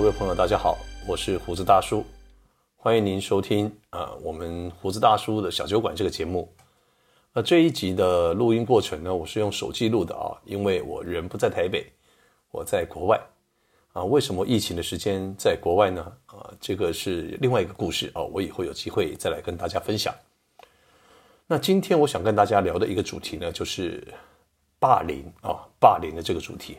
[0.00, 2.02] 各位朋友，大家好，我是胡子大叔，
[2.74, 6.50] 欢迎您收听啊、我们胡子大叔的小酒馆这个节目。
[7.34, 11.84] 那这一集的录音过程呢，我是用手机录的啊，因为我人不在台北，
[12.50, 13.20] 我在国外
[13.92, 14.02] 啊。
[14.02, 16.02] 为什么疫情的时间在国外呢？
[16.24, 20.14] 啊，这个是另外一个故事啊，我以后有机会再来跟大家分享。
[21.46, 24.02] 那今天我想跟大家聊的一个主题呢，就是
[24.78, 26.78] 霸凌啊，霸凌的这个主题。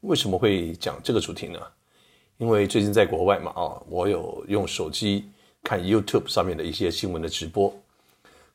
[0.00, 1.60] 为什么会讲这个主题呢？
[2.38, 5.30] 因为最近在国外嘛啊，我有用手机
[5.62, 7.72] 看 YouTube 上面的一些新闻的直播。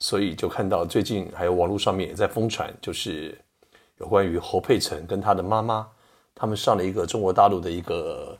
[0.03, 3.37] 所以就看到最近还有网络上面也在疯传，就是
[3.99, 5.87] 有关于侯佩岑跟她的妈妈，
[6.33, 8.35] 他们上了一个中国大陆的一个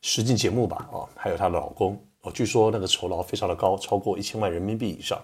[0.00, 5.20] 实境节目吧，哦，还有她的老公，哦，据说那个酬劳非常的高，超过一千万人民币以上。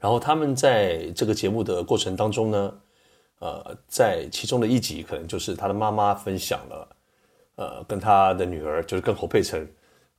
[0.00, 2.74] 然后他们在这个节目的过程当中呢，
[3.38, 6.88] 呃，在其中的一集，可能就是他的妈妈分享了，
[7.60, 9.68] 呃，跟他的女儿，就是跟侯佩岑，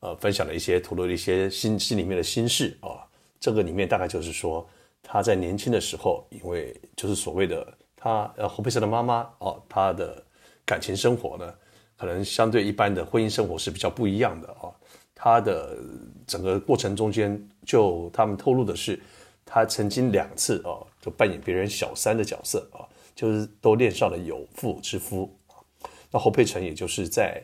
[0.02, 3.02] 呃，分享了一些吐露了一些心心里面的心事啊。
[3.40, 4.70] 这个里面大概就是说，
[5.02, 10.24] 他在年轻的时候，因为就是所谓的他呃侯佩岑的妈妈哦，他的
[10.64, 11.52] 感情生活呢，
[11.98, 14.76] 可能相对一般的婚姻生活是比较不一样的啊、哦。
[15.16, 15.80] 他的
[16.28, 19.02] 整个过程中间，就他们透露的是，
[19.44, 25.36] 他曾经两次哦，就扮演别人小三的角色啊、就是都恋上了有妇之夫。
[26.12, 27.44] 那侯佩岑也就是在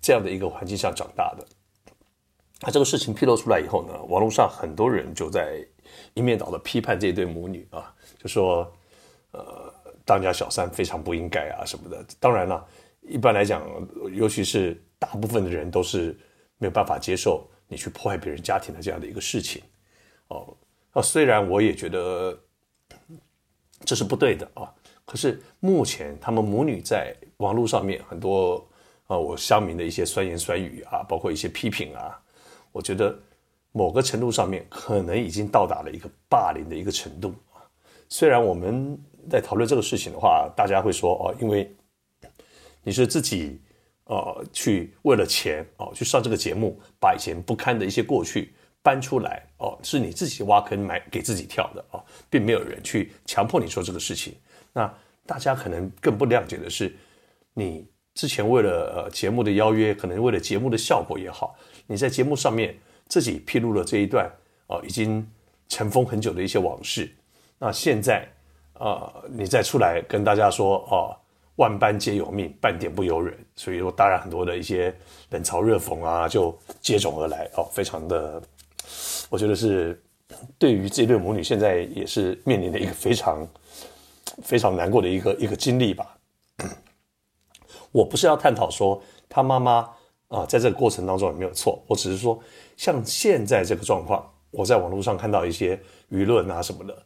[0.00, 1.46] 这样的一个环境下长大的。
[2.60, 5.64] 那这个事情披露出来以后呢，网络上很多人就在
[6.14, 8.72] 一面倒的批判这对母女啊，就说，
[9.30, 9.72] 呃，
[10.04, 12.04] 当家小三非常不应该啊什么的。
[12.18, 12.66] 当然了，
[13.02, 13.62] 一般来讲，
[14.12, 16.18] 尤其是大部分的人都是
[16.58, 19.62] 没有办法接受你去破坏别人家庭的这样的一个事情。
[20.26, 20.56] 哦，
[20.92, 22.36] 那虽然我也觉得
[23.84, 24.74] 这是不对的啊，
[25.08, 28.62] 可是目前他们母女在网络上面很多
[29.06, 32.20] 啊，我乡民的一些酸言酸语啊，包括一些批评啊。
[32.72, 33.18] 我觉得
[33.72, 37.34] 某个程度上面可能已经到达了一个霸凌的一个程度。
[38.10, 38.98] 虽然我们
[39.30, 41.74] 在讨论这个事情的话，大家会说哦，因为
[42.82, 43.58] 你是自己
[44.04, 48.52] 呃去为了钱哦去上这个节目，把以前不堪的一些过去
[48.82, 54.34] 搬出来哦，是你自己挖坑埋给自己跳的啊，并没有人去强迫你说这个事情。
[54.78, 54.94] 那
[55.26, 56.94] 大家可能更不谅解的是，
[57.52, 57.84] 你
[58.14, 61.56] 之前为了呃节目的邀约，可能为了节目的效果也好。
[61.88, 62.76] 你在节目上面
[63.08, 64.30] 自己披露了这一段
[64.68, 65.26] 啊、已经
[65.68, 67.10] 尘封很久的一些往事。
[67.58, 68.20] 那现在
[68.74, 71.10] 啊、呃，你再出来跟大家说啊、
[71.56, 73.36] 万般皆有命，半点不由人。
[73.56, 74.94] 所以说，当然很多的一些
[75.30, 78.40] 冷嘲热讽啊，就接踵而来哦、非常的，
[79.28, 80.00] 我觉得是
[80.56, 83.44] 对于这对母女现在也是面临的一个非常
[84.42, 86.18] 非常难过的一个一个经历吧。
[87.92, 89.90] 我不是要探讨说他妈妈。
[90.28, 92.38] 啊，在这个过程当中有没有错，我只是说，
[92.76, 95.74] 像现在这个状况，我在网络上看到一些
[96.10, 97.02] 舆论啊什么的，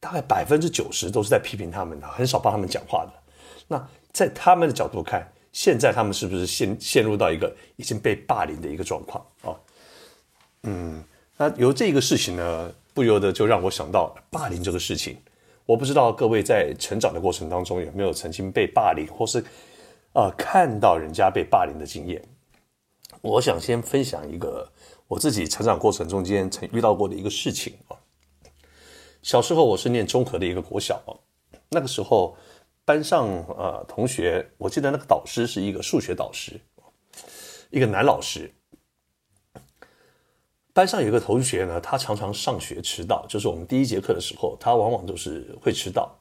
[0.00, 3.12] 大概百分之九十都是在批评他们的，很少帮他们讲话的。
[3.68, 9.52] 那在他们的角度看，现在他们是不是陷陷入到一个已经被霸凌的一个状况啊？
[10.62, 11.04] 嗯，
[11.36, 15.18] 那由这个事情呢，不由得就让我想到霸凌这个事情。
[15.66, 19.40] 我不知道各位在成长的过程当中有没有曾经被霸凌，或是
[20.12, 22.22] 啊、呃、看到人家被霸凌的经验。
[23.22, 24.70] 我想先分享一个
[25.08, 27.96] 我自己成长过程中间曾遇到过的一个事情啊。
[29.22, 31.02] 小时候我是念中和的一个国小，
[31.70, 32.36] 那个时候
[32.84, 33.26] 班上
[33.56, 36.60] 呃同学，我记得那个导师是一个数学导师，
[37.70, 38.52] 一个男老师。
[40.74, 46.14] 班上有一个同学呢，他常常上学迟到，就是我们第一节课的时候，他往往都是会迟到。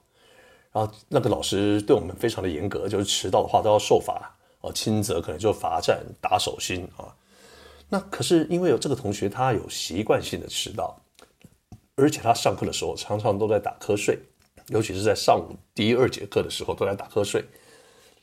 [0.72, 4.38] 然后那个老师对我们非常的严格，就是迟到的话都要受罚。
[4.62, 7.14] 哦，轻则可能就罚站、打手心啊。
[7.90, 11.02] 那可是因为有这个同学，他有习惯性的迟到，
[11.96, 14.18] 而且他上课的时候常常都在打瞌睡，
[14.68, 17.44] 尤其是在上午第一、二节课的时候都在打瞌睡。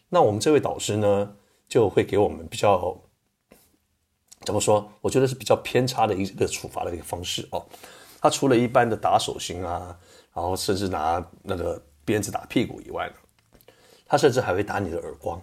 [0.08, 1.36] 那我们这位导师呢，
[1.68, 2.98] 就会给我们比较
[4.46, 4.90] 怎么说？
[5.00, 7.64] 我觉得是比较偏差的一个处罚的一个方式哦。
[8.20, 9.96] 他除了一般的打手心啊，
[10.34, 13.14] 然后甚至拿那个鞭子打屁股以外呢，
[14.06, 15.40] 他甚至还会打你的耳光。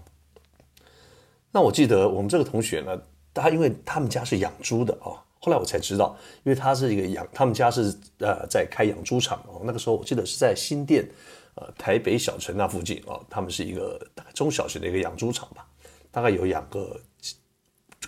[1.52, 3.00] 那我记得我们这个同学呢，
[3.34, 9.62] 他因为他们家是养猪的啊，后来我才知道，因为他是一个养，他们家是呃在开养猪场哦。
[9.64, 11.08] 那个时候我记得是在新店，
[11.56, 15.66] 呃台北小城那附近哦，他们是一个大中小型的一个养猪场吧，
[16.12, 17.00] 大概有养个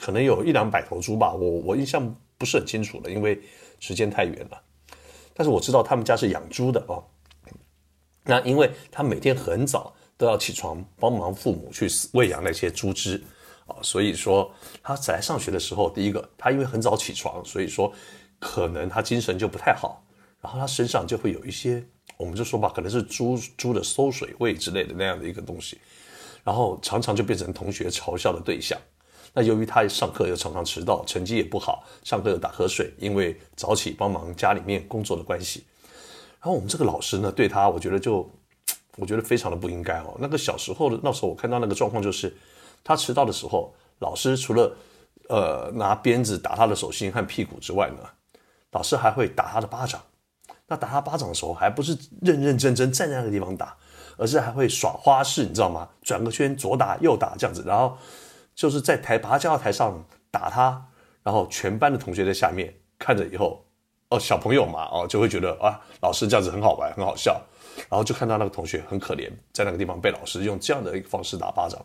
[0.09, 3.39] 可能有一两百头猪吧，我我印象不是很清楚了，因为
[3.79, 4.59] 时间太远了。
[5.35, 7.03] 但是我知道他们家是养猪的哦。
[8.23, 9.93] 那因为他每天很早。
[10.19, 13.23] 都要起床帮忙父母去喂养那些猪只，
[13.67, 14.51] 啊，所以说
[14.83, 17.89] 他在上学的时候，第一个他因为很早起床，所以说
[18.37, 20.03] 可能他精神就不太好，
[20.41, 21.81] 然后他身上就会有一些，
[22.17, 25.79] 我们就说吧，可能是猪猪的馊水味之类的那样的一个东西，
[26.43, 28.77] 然后常常就变成同学嘲笑的对象。
[29.33, 35.65] 那由于他上课又常常迟到，成绩也不好，上课又打瞌睡，因为早起帮忙家里面工作的关系，
[36.41, 38.29] 然后我们这个老师呢，对他我觉得就。
[38.97, 40.13] 我觉得非常的不应该哦。
[40.19, 42.35] 那个小时候的那时候，我看到那个状况就是，
[42.83, 44.75] 他迟到的时候，老师除了
[45.29, 47.99] 呃拿鞭子打他的手心和屁股之外呢，
[48.71, 50.01] 老师还会打他的巴掌。
[50.67, 53.73] 那打他巴掌的时候，还不是认认真真站在那个地方打，
[54.17, 55.87] 而是还会耍花式，你知道吗？
[56.01, 57.97] 转个圈，左打右打这样子，然后
[58.59, 60.85] 就是在台把他叫到台上打他，
[61.23, 63.63] 然后全班的同学在下面看着以后，
[64.09, 67.41] 哦，小朋友嘛，哦，就会觉得啊，老师这样子很好玩，很好笑。
[67.89, 71.79] 然后就看到那个同学很可怜，在那个地方被老师用这样的一个方式打巴掌。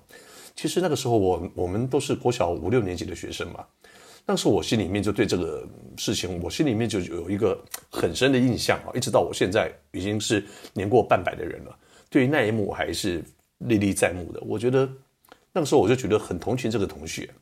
[0.56, 3.64] 其实那个时候我我们都是国小五六年级的学生嘛，
[4.26, 5.64] 那时候我心里面就对这个
[5.96, 7.56] 事情，我心里面就有一个
[7.88, 11.78] 很深的印象啊，一直到我现在已经是年过半百的人了，
[12.10, 13.22] 对于那一幕还是
[13.58, 14.40] 历历在目的。
[14.40, 14.88] 我觉得
[15.54, 17.32] 那个时候我就觉得很同情这个同学，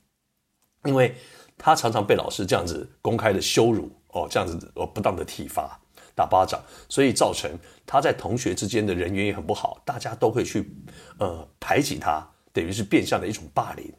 [0.85, 1.17] 因为
[1.59, 5.77] 他常常被老师这样子公开的羞辱哦，这样子哦不当的体罚。
[6.15, 7.51] 打巴掌，所以造成
[7.87, 10.71] 他在同学之间的人缘也很不好，大家都会去
[11.19, 12.23] 呃排挤他，
[12.53, 13.91] 等于是变相的一种霸凌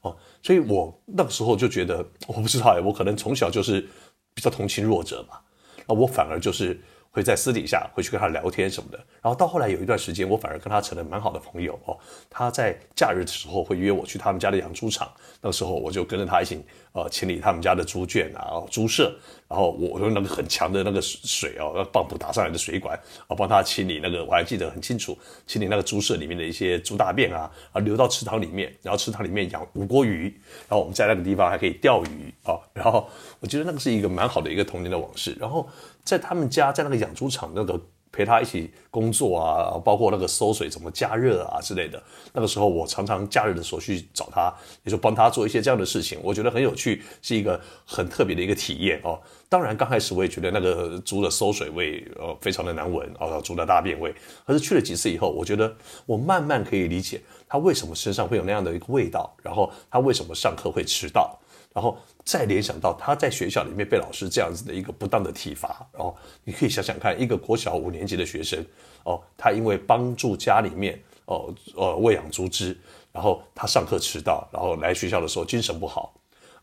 [0.00, 0.16] 哦。
[0.42, 3.86] 所以我那个时候就觉得，我不知道哎，我可能从小就是
[4.32, 5.44] 比较同情弱者吧，
[5.86, 6.80] 那我反而就是。
[7.10, 11.98] 会在私底下会去跟他聊天什么的，然后到后来有一段时间，我反而跟他成了蛮好的朋友哦。
[12.28, 15.10] 他在假日的时候会约我去他们家的养猪场，
[15.40, 19.14] 那时候我就跟着他一起呃清理他们家的猪圈啊、猪舍，
[19.48, 25.16] 然后我用那个很强的那个水哦，那泵浦打上来的水管啊，帮他清理那个，我还记得很清楚，
[25.46, 30.24] 清理那个猪舍里面的一些猪大便啊，啊流到池塘里面，然后池塘里面养五锅鱼，
[30.68, 33.08] 然后我们在那个地方还可以钓鱼啊，然后
[33.40, 35.68] 我觉得那个是一个蛮好的一个童年的往事，然后。
[36.02, 37.78] 在他们家，在那个养猪场，那个
[38.12, 42.02] 陪他一起工作啊，包括那个收水怎么加热啊之类的。
[42.32, 44.52] 那个时候，我常常假日的时候去找他，
[44.84, 49.20] 也就帮他做一些这样的事情，我觉得很有趣，是一个很特别的一个体验哦。
[49.48, 54.14] 当然，刚开始我也觉得那个猪的馊水味，呃，非常的难闻哦，猪的大便味。
[54.46, 55.72] 可是去了几次以后，我觉得
[56.06, 61.36] 我慢慢可以理解他为什么身上会有那样的一个味道，然后他为什么上课会迟到。
[61.72, 68.64] 然后再联想到他在学校里面被老师这样子的一个不当的体罚，然后你可以想想看，一个国小五年级的学生，
[69.04, 72.76] 哦，他因为帮助家里面，哦，呃，喂养猪只，
[73.12, 76.12] 然后他上课迟到，然后来学校的时候精神不好，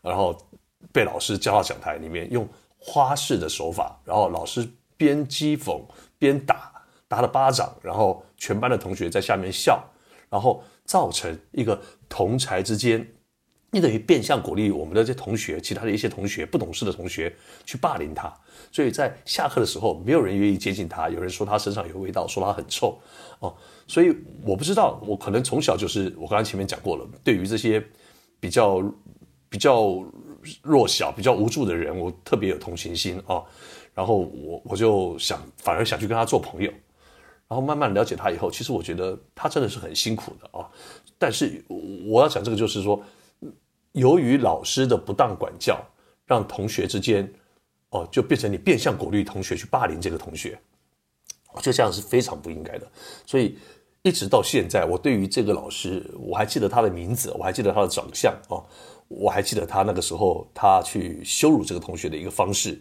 [0.02, 0.36] 然后
[0.92, 2.46] 被老师叫到讲台里面用
[2.78, 4.68] 花式的手法，然后老师
[4.98, 5.80] 边讥讽
[6.18, 6.70] 边打，
[7.08, 9.82] 打了巴掌，然后全班的同学在下面笑，
[10.28, 11.80] 然后造成一个
[12.10, 13.10] 同侪之间。
[13.70, 17.30] 你等于变相鼓励我们的这同学，其他的一些同学不懂事的同学
[17.66, 18.32] 去霸凌他，
[18.72, 21.10] 所以在下课的时候，没有人愿意接近他。
[21.10, 22.98] 有人说他身上有味道，说他很臭，
[23.40, 23.54] 哦，
[23.86, 27.84] 所以我不知道，我可能从小就是我刚才前面讲过了，对于这些
[28.40, 28.82] 比较
[29.50, 30.02] 比较
[30.62, 33.42] 弱小、比较无助的人，我特别有同情心啊。
[33.94, 36.70] 然后我我就想，反而想去跟他做朋友，
[37.46, 40.66] 然后慢慢了解他以后，其实我觉得他真的是很辛苦的啊。
[41.18, 41.62] 但是
[42.06, 42.98] 我要讲这个，就是说。
[43.92, 45.84] 由于老师的不当管教，
[46.26, 47.32] 让同学之间，
[47.90, 50.58] 哦，就变成你变相鼓励同学去霸凌这个同学，
[51.52, 52.86] 我觉得这样是非常不应该的。
[53.24, 53.58] 所以
[54.02, 58.64] 一直到现在，我对于这个老师，我还记得他的名字，我还记得他的长相哦，
[59.08, 62.78] 我还记得他那个时候他去羞辱这个同学的一个方式，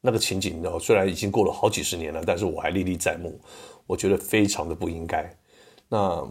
[0.00, 3.38] 那个情景呢，虽然已经过了好几十年了，但是我还历历在目，
[3.86, 5.36] 我觉得非常的不应该。
[5.88, 6.26] 那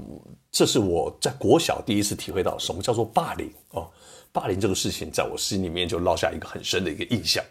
[0.52, 3.90] 这是我在国小第一次体会到什么叫做霸凌哦。
[4.34, 7.42] 霸凌这个事情，在我心里面就落下一个很深的一个印象，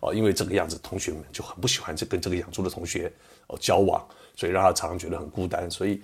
[0.00, 3.12] 哦，因为这个样子，同学们就很不喜欢这跟这个养猪的同学
[3.46, 4.04] 哦交往，
[4.34, 5.70] 所以让他常常觉得很孤单。
[5.70, 6.02] 所以，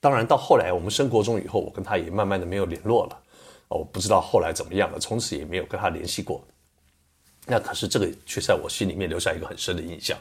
[0.00, 3.22] 当然到后来我们升国中以后，我跟他也慢慢的没有联络了，
[3.68, 6.42] 哦，不知道后来怎么样了，从此也没有跟他联系过。
[7.46, 10.18] 那可是这个却在我心里面留下一个很深的印象。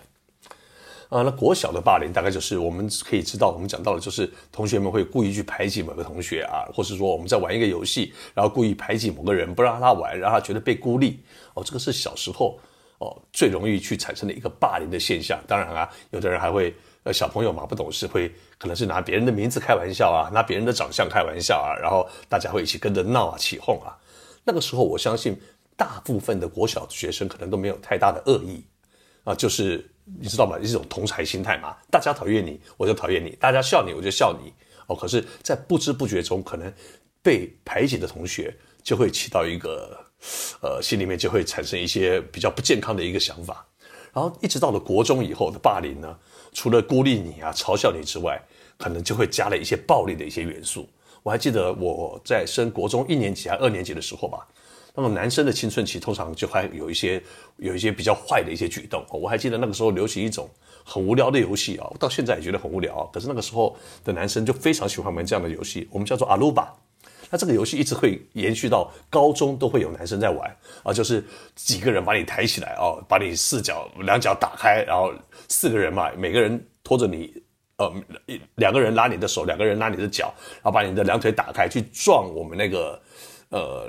[1.13, 11.19] 啊，那国小的霸凌大概就是我们可以知道，我们讲到的就是同学们会故意去排挤某个同学啊，或是说我们在玩一个游戏，然后故意排挤某个人，不让他玩，让他觉得被孤立。
[11.53, 12.59] 哦，这个是小时候
[12.97, 15.39] 哦最容易去产生的一个霸凌的现象。
[15.47, 23.93] 当然啊，有的人还会呃小朋友嘛不懂事，会可能是拿别人的名字开玩笑啊，拿别人的长相开玩笑啊，然后大家会一起跟着闹啊起哄啊。
[24.43, 25.39] 那个时候我相信
[25.77, 28.65] 大部分的国小学生可能都没有太大的恶意
[29.23, 29.91] 啊，就是。
[30.05, 30.57] 你知道吗？
[30.59, 34.53] 一种同才心态嘛，大家讨厌你，我就讨厌你；大家笑你，我就笑你。
[34.87, 36.71] 哦，可是，在不知不觉中，可能
[37.21, 39.97] 被排挤的同学，就会起到一个，
[40.61, 43.65] 呃，心里面就会产生一些比较不健康的一个想法。
[44.13, 46.19] 然后一直到了国中以后的霸凌呢，
[46.51, 48.39] 除了孤立你啊、嘲笑你之外，
[48.77, 50.87] 可能就会加了一些暴力的一些元素。
[51.23, 54.45] 我还记得我在升国中一年级还二年级的时候吧，
[54.95, 57.21] 那么男生的青春期通常就还有一些
[57.57, 59.03] 有一些比较坏的一些举动。
[59.09, 60.49] 我还记得那个时候流行一种
[60.85, 63.03] 很无聊的游戏啊，到现在也觉得很无聊。
[63.11, 66.71] 可是那个时候的男生就非常喜欢玩这样的游戏，我们叫做阿鲁巴。
[67.31, 71.23] 那这个游戏一直会延续到高中，都会有男生在玩啊，就是
[71.55, 75.11] 几个人把你抬起来啊，把你四脚两脚打开，然后
[75.49, 77.33] 四个人嘛，每个人拖着你。
[77.77, 77.91] 呃，
[78.57, 80.31] 两个人拉你的手，两个人拉你的脚，
[80.61, 83.01] 然后把你的两腿打开，去撞我们那个，
[83.53, 83.87] 呃，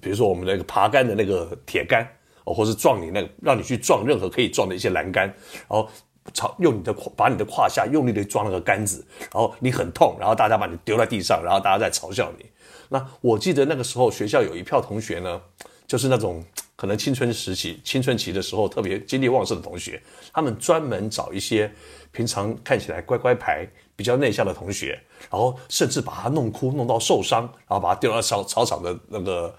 [0.00, 2.06] 比如说我们那个爬杆的那个铁杆，
[2.44, 5.88] 哦，或是撞你那个，让你去撞任何可以撞的一些栏杆，然后
[6.32, 12.46] 朝用你的把你的胯下用力的撞那个杆子，然后你很痛，然后大家把你丢在地上，然后大家在嘲笑你。
[12.88, 15.40] 那我记得那个时候学校有一票同学呢，
[15.88, 16.44] 就是那种
[16.80, 21.70] 可能青春时期、青春期的时候特别精力旺盛的同学，他们专门找一些。
[22.12, 29.54] 平常看起来乖乖牌、比较内向的同学，然后甚至把他弄哭、弄到受伤，然后把他丢到操操场的那个。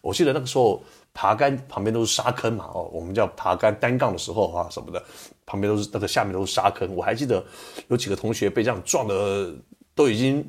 [0.00, 0.80] 我记得那个时候
[1.12, 5.02] 爬杆旁边都是沙坑嘛，哦，我们叫爬杆单杠的时候啊什么的，
[5.44, 6.94] 旁边都是那个下面都是沙坑。
[6.94, 7.44] 我还记得
[7.88, 9.52] 有几个同学被这样撞的
[9.92, 10.48] 都已经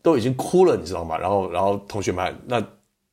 [0.00, 1.18] 都已经哭了，你知道吗？
[1.18, 2.64] 然后然后同学们那。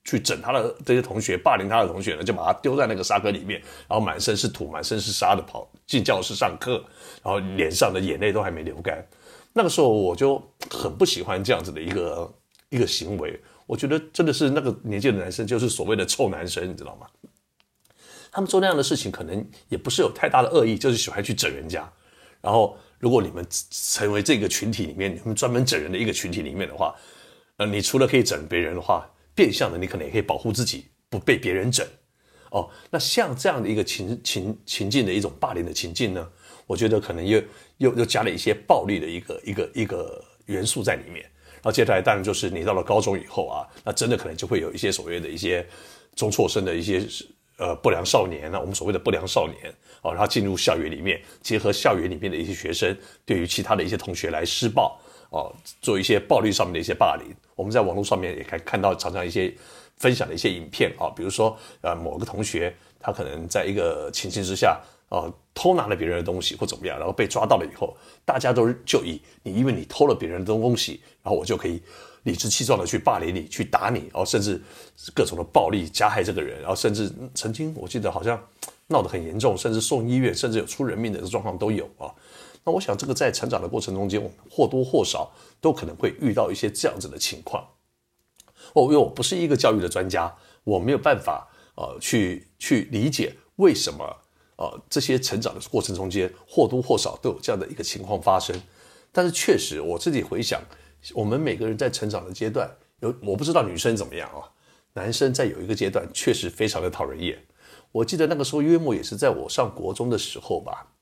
[0.08, 3.60] 去整他的这些同学，霸凌他的同学呢，就把他丢在那个沙坑里面，
[3.90, 6.82] 然后满身是土、满身是沙的跑进教室上课，
[7.22, 9.06] 然后脸上的眼泪都还没流干。
[9.52, 12.34] 那个时候我就很不喜欢这样子的一个
[12.72, 17.06] 一个行为，我觉得真的是那个年纪的男生就是所谓的臭男生，你知道吗？
[18.32, 21.92] 他们做那样的事情可能也不是有太大的恶意，就是喜欢去整人家。
[22.40, 26.96] 然后如果你们成为这个群体里面，你们专门整人的一个群体里面的话，
[27.58, 31.86] 呃，你除了可以整别人的话，变相的，你可能也可以保护自己不被别人整，
[32.50, 36.27] 哦，那像这样的一个情情情境的一种霸凌的情境呢，
[36.65, 37.39] 我觉得可能又
[37.77, 41.24] 又又加了一些暴力的一个一个一个元素在里面。
[41.58, 45.63] 然后接下来当然就是你到了高中以后啊，那真的可能就会有一些所谓的一些
[46.15, 47.06] 中辍生的一些
[47.58, 55.00] 呃不良少年啊，我们所谓的不良少年哦，然后进入校园里面，结合校园里面的一些学生对于其他的一些同学来施暴。
[55.30, 59.54] 哦，做一些暴力上面的一些霸凌，我们在网络上面也可以看到常常一些
[59.98, 64.80] 分享的一些影片啊，比如说呃某个同学他可能在一个情形之下，
[65.10, 71.82] 呃偷拿了别人的东西或怎么样，然后被抓到了以后，大家都就以你因为你偷了别人的东西，然后我就可以
[72.24, 74.62] 理直气壮的去霸凌你，去打你，然后甚至
[75.14, 78.42] 各种的暴力加害这个人，然后甚至曾经我记得好像
[78.88, 82.14] 闹得很严重，甚至送医院，甚至有出人命的状况都有啊。
[82.68, 85.32] 那我想，这个在成长的过程中间，我们或多或少
[85.62, 87.66] 都可能会遇到一些这样子的情况。
[88.74, 94.04] 哦，因为我不是一个教育的专家，我没有办法呃去去理解为什么
[94.58, 98.54] 呃这些成长的过程中间或多或少都有这样的一个情况发生。
[99.14, 100.62] 但是确实，我自己回想，
[101.14, 102.70] 我们每个人在成长的阶段，
[103.00, 104.44] 有我不知道女生怎么样啊，
[104.92, 107.42] 男生在有一个阶段确实非常的讨人厌。
[107.94, 110.97] 我记得那个时候约莫也是在我上国中的时候吧。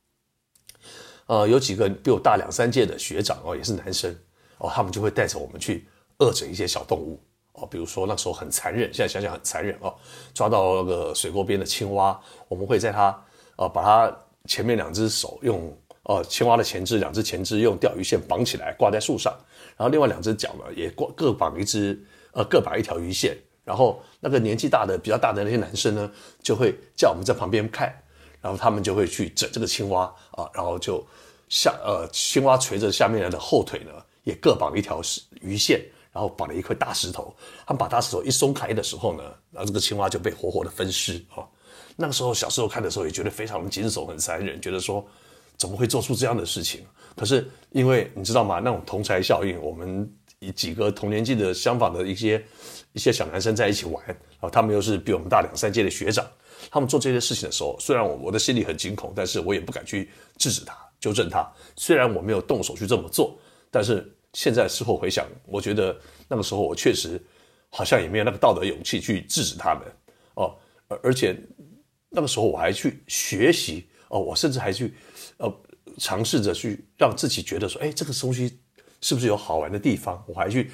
[1.27, 4.15] 呃，有几个比我大两三届的学长哦，也是男生
[4.59, 5.87] 哦，他们就会带着我们去
[6.19, 7.19] 恶整一些小动物
[7.53, 9.95] 哦，比如说那时候很残忍，现在想想很残忍哦，
[10.35, 19.33] 抓到那个水沟边的青蛙，我们会在它呃把它前面两只手用呃青蛙的前肢两只前肢用钓鱼线绑起来挂在树上，
[19.75, 21.99] 然后另外两只脚呢也挂各绑一只
[22.33, 26.11] 呃各绑一条鱼线，然后那个年纪大的比较大的那些男生呢
[26.43, 27.91] 就会叫我们在旁边看。
[28.45, 31.03] 然后他们就会去整这个青蛙啊，然后就
[31.49, 33.91] 下呃，青蛙垂着下面的后腿呢，
[34.23, 35.01] 也各绑一条
[35.41, 35.83] 鱼线，
[36.13, 37.35] 然后绑了一块大石头。
[37.65, 41.41] 他们把大石头一松开的时候呢，然后这个青蛙就被活活的分尸啊。
[41.95, 45.03] 那个时候小时候看的时候也觉得非常的惊悚，很残忍，觉得说
[45.57, 46.85] 怎么会做出这样的事情？
[47.15, 48.61] 可是因为你知道吗？
[48.63, 50.07] 那种同侪效应，我们
[50.55, 52.43] 几个同年纪的相仿的一些
[52.93, 56.25] 一些小男生在一起玩，然后他们又是比我们大两三届的学长。
[56.71, 61.47] 他们做这些事情的时候，虽然我我的心里很惊恐，但是我也不敢去制止他、纠正他。
[61.75, 63.37] 虽然我没有动手去这么做，
[63.69, 65.95] 但是现在事后回想，我觉得
[66.27, 67.21] 那个时候我确实
[67.69, 69.83] 好像也没有那个道德勇气去制止他们
[70.35, 70.55] 哦。
[71.03, 71.37] 而且
[72.09, 74.95] 那个时候我还去学习哦，我甚至还去
[75.37, 75.53] 呃
[75.97, 78.59] 尝试着去让自己觉得说，哎，这个东西
[79.05, 80.23] 是不是有好玩的地方？
[80.25, 80.71] 我还去。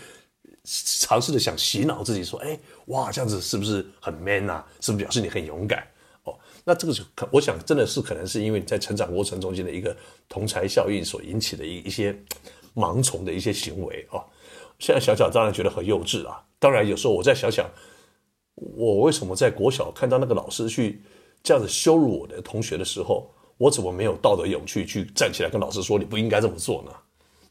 [0.63, 4.63] 尝试着想洗脑自己说，哎，哇，这样子是不是很 man 啊？
[4.79, 5.85] 是不是表示你很勇敢？
[6.23, 9.97] 哦，那这个是可，我想真的是可能是因为你在成长过程中间的一个
[10.29, 12.15] 同侪效应所引起的一一些
[12.75, 14.23] 盲从的一些行为哦。
[14.77, 16.43] 现在想想当然觉得很幼稚啊。
[16.59, 17.67] 当然有时候我再想想，
[18.53, 21.01] 我为什么在国小看到那个老师去
[21.41, 26.91] 这样子羞辱我的同学的时候，我怎么没有道德勇气去站起来跟老师说你不应该这么做呢？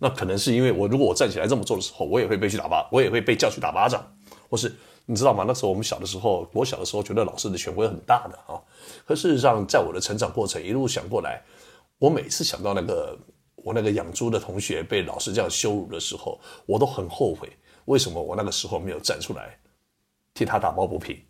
[0.03, 4.03] 那可能是因为我如果我站起来这么做的时候，我也会被去打巴，我也会被叫去打巴掌，
[4.49, 5.45] 或是你知道吗？
[5.47, 8.59] 那时候我们小的时候，我小的时候觉得老师的权威很大的啊。
[9.07, 11.43] 可事实上，在我的成长过程一路想过来，
[11.99, 13.19] 我每次想到那个
[13.57, 17.49] 我那个养猪的同学被老师这样羞辱的时候，我都很后悔，
[17.85, 19.59] 为什么我那个时候没有站出来？
[20.33, 21.21] 替他打抱不平，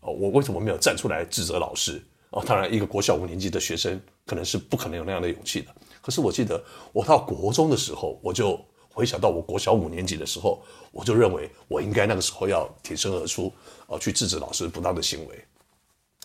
[0.00, 2.00] 哦，我为什么没有站出来指责老师？
[2.30, 5.74] 哦，当然，一个国小五年级的学生可能是不可能有那样的勇气的。
[6.04, 13.50] 可是我记得，我到国中的时候，我就回想到我国小五年级的时候，我就认为我应该那个时候要挺身而出，
[13.86, 15.44] 哦，去制止老师不当的行为。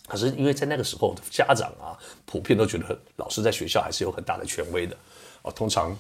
[0.06, 1.96] 可是因为在那个时候家长啊，
[2.26, 4.98] 普遍都觉得老师在学校还是有很大的权威的，
[5.44, 5.98] 哦，通常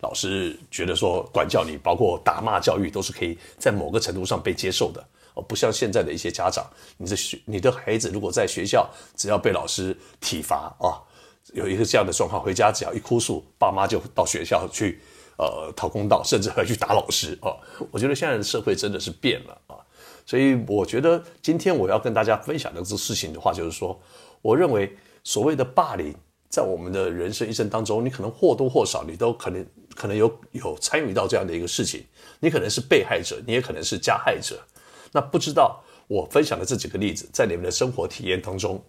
[0.00, 5.06] 老师觉得说管教你，包括打骂教育，都是可以在某个程度上被接受的。
[5.48, 6.66] 不像现在的一些家长，
[6.98, 11.00] 你的学你的孩子如果在学校只要被老师体罚啊，
[11.52, 15.00] 有一个这样的状况，回家只要一哭诉，爸妈就到学校去
[15.38, 17.56] 呃讨公道，甚至还去打老师啊。
[17.90, 19.76] 我觉得现在的社会真的是变了啊，
[20.24, 24.00] 所以我觉得今天我要跟大家分享的这事情的话，就是说，
[24.42, 26.14] 我认为所谓的霸凌，
[26.48, 32.04] 在我们的人生一生当中，你可能或多或少你都可能可能有有参与到这样的一个事情，
[32.40, 34.60] 你可能是被害者，你也可能是加害者。
[35.12, 38.82] 那不知道我分享的这几个例子，在你们的生活体验当中，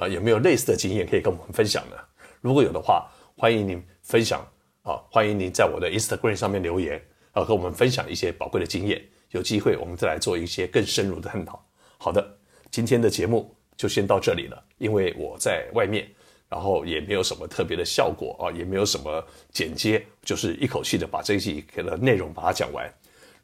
[0.00, 1.96] 啊、有没有类似的经验可以跟我们分享呢？
[2.40, 4.40] 如果有的话，欢迎您分享
[4.82, 6.98] 啊，欢迎您在我的 Instagram 上面留言，
[7.32, 9.04] 啊，和我们分享一些宝贵的经验。
[9.32, 11.62] 有机会我们再来做一些更深入的探讨。
[11.98, 12.26] 好的，
[12.70, 16.08] 今天的节目就先到这里了，因为我在外面，
[16.48, 22.90] 然后也没有什么特别的效果啊，也没有什么剪接，就是一口气的把这一集的内容把它讲完。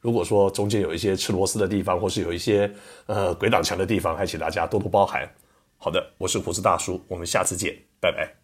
[0.00, 2.72] 如果说中间有一些吃螺丝的地方，或是有一些
[3.04, 5.30] 呃鬼挡墙的地方，还请大家多多包涵。
[5.86, 8.34] 好的，我是胡子大叔，我们下次见，拜拜。